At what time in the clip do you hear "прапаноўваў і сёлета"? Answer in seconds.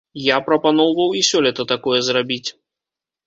0.45-1.67